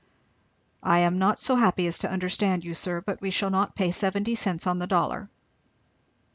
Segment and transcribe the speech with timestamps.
[0.81, 3.91] "I am not so happy as to understand you sir, but we shall not pay
[3.91, 5.29] seventy cents on the dollar."